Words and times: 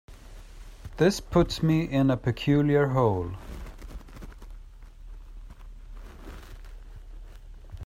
This 0.97 1.19
puts 1.19 1.61
me 1.61 1.83
in 1.83 2.09
a 2.09 2.17
peculiar 2.17 2.87
hole. 2.87 3.33